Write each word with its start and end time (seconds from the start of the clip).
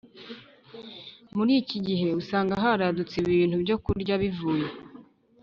Murikigihe 1.35 2.07
usanga 2.21 2.53
haradutse 2.63 3.15
ibintu 3.23 3.55
byokurya 3.63 4.13
bivuye 4.23 4.67